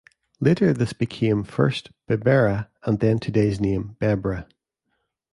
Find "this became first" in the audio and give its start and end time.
0.73-1.91